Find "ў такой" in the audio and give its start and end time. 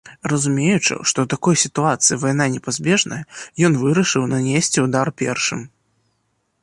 1.25-1.55